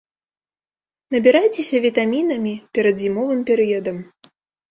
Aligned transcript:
Набірайцеся 1.15 1.77
вітамінамі 1.85 2.53
перад 2.77 2.95
зімовым 3.03 3.39
перыядам. 3.51 3.97